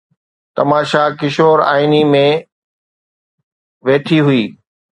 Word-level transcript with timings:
تماشا 0.57 1.03
ڪشور 1.19 1.57
آئيني 1.73 2.01
۾ 2.15 2.25
ويٺي 3.85 4.17
هئي 4.27 4.43